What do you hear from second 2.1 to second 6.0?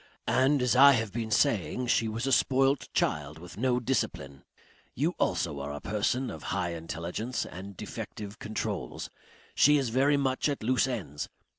a spoilt child, with no discipline.... You also are a